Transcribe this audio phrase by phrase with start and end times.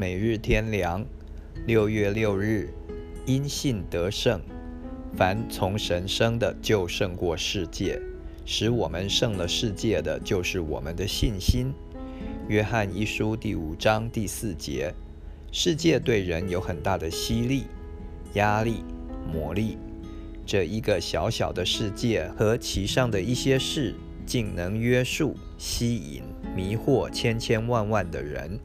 [0.00, 1.04] 每日天良，
[1.66, 2.72] 六月六日，
[3.26, 4.40] 因信得胜。
[5.16, 8.00] 凡从神生的，就胜过世界；
[8.46, 11.74] 使我们胜了世界的，就是我们的信心。
[12.46, 14.94] 约翰一书第五章第四节：
[15.50, 17.64] 世界对人有很大的吸力、
[18.34, 18.84] 压力、
[19.34, 19.78] 魔力。
[20.46, 26.22] 这一个小小的世界和其上的一些事，竟能约束、吸引、
[26.54, 28.60] 迷惑千千万万的人。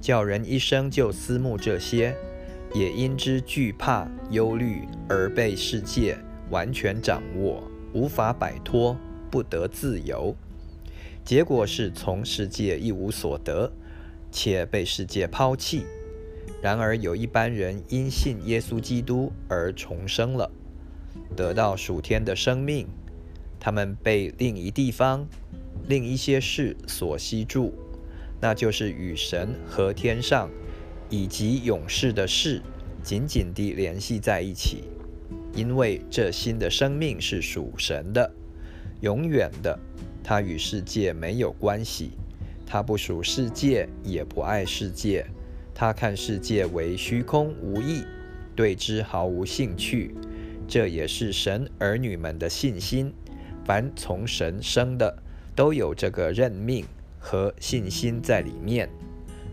[0.00, 2.14] 叫人一生就思慕这些，
[2.74, 6.18] 也因之惧怕、忧虑，而被世界
[6.50, 7.62] 完全掌握，
[7.92, 8.96] 无法摆脱，
[9.30, 10.34] 不得自由。
[11.24, 13.70] 结果是从世界一无所得，
[14.30, 15.84] 且被世界抛弃。
[16.62, 20.50] 然而有一班人因信耶稣基督而重生了，
[21.36, 22.86] 得到属天的生命。
[23.60, 25.26] 他们被另一地方、
[25.86, 27.74] 另一些事所吸住。
[28.40, 30.48] 那就是与神和天上
[31.10, 32.62] 以及永世的事
[33.02, 34.84] 紧紧地联系在一起，
[35.54, 38.30] 因为这新的生命是属神的，
[39.00, 39.78] 永远的，
[40.22, 42.10] 它与世界没有关系，
[42.66, 45.26] 它不属世界，也不爱世界，
[45.74, 48.04] 它看世界为虚空无益，
[48.54, 50.14] 对之毫无兴趣。
[50.68, 53.12] 这也是神儿女们的信心，
[53.64, 55.22] 凡从神生的，
[55.56, 56.84] 都有这个任命。
[57.18, 58.88] 和信心在里面，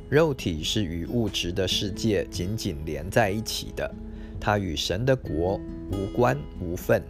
[0.10, 3.94] 肉体是与物质的世界紧紧连在一起的，
[4.40, 5.60] 它与神的国
[5.92, 7.04] 无关无分。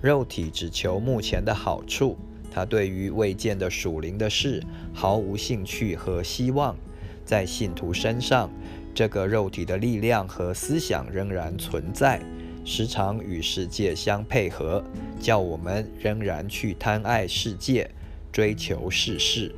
[0.00, 2.16] 肉体只求目前的好处，
[2.50, 6.76] 它对于未见的属灵的事毫无兴趣和希望。
[7.24, 8.50] 在信徒身上，
[8.94, 12.20] 这个肉体的力量和思想仍然存在，
[12.66, 14.84] 时常与世界相配合，
[15.18, 17.90] 叫我们仍然去贪爱世界，
[18.34, 19.54] 追求世事。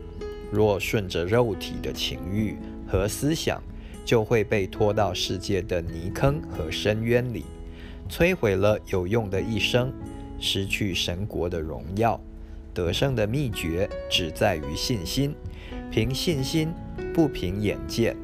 [0.52, 2.54] 若顺着肉体的情欲
[2.86, 3.62] 和思想，
[4.04, 7.46] 就会被拖到世界的泥坑和深渊里，
[8.10, 9.90] 摧毁了有用的一生，
[10.38, 12.20] 失去神国的荣耀。
[12.74, 15.34] 得胜的秘诀只在于信心，
[15.90, 16.68] 凭信心，
[17.14, 18.14] 不凭眼见。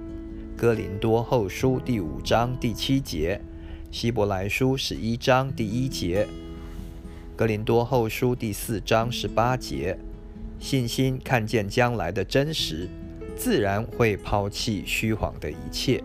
[0.54, 3.40] 哥林多后书第五章第七节，
[3.90, 6.28] 希伯来书十一章第一节，
[7.34, 9.96] 哥林多后书第四章十八节。
[10.62, 12.88] 信心看见将来的真实，
[13.36, 16.00] 自然会抛弃虚晃的一切。